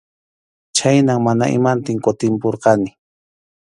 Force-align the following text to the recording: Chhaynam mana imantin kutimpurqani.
Chhaynam 0.77 1.19
mana 1.25 1.45
imantin 1.57 1.97
kutimpurqani. 2.05 2.89